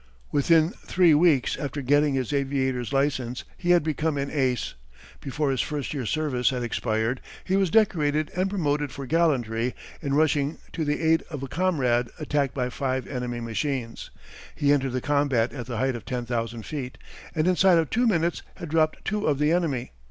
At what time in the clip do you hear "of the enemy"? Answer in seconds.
19.27-19.91